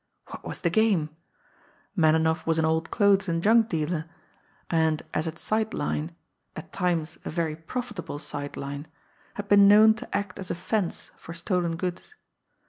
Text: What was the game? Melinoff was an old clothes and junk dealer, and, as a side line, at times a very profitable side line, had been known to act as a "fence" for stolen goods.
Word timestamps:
What 0.29 0.43
was 0.43 0.61
the 0.61 0.71
game? 0.71 1.15
Melinoff 1.95 2.47
was 2.47 2.57
an 2.57 2.65
old 2.65 2.89
clothes 2.89 3.29
and 3.29 3.43
junk 3.43 3.69
dealer, 3.69 4.09
and, 4.67 5.03
as 5.13 5.27
a 5.27 5.37
side 5.37 5.75
line, 5.75 6.15
at 6.55 6.71
times 6.71 7.19
a 7.23 7.29
very 7.29 7.55
profitable 7.55 8.17
side 8.17 8.57
line, 8.57 8.87
had 9.35 9.47
been 9.47 9.67
known 9.67 9.93
to 9.93 10.15
act 10.17 10.39
as 10.39 10.49
a 10.49 10.55
"fence" 10.55 11.11
for 11.17 11.35
stolen 11.35 11.75
goods. 11.75 12.15